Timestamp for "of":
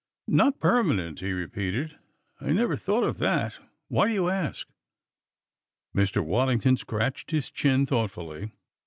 3.03-3.19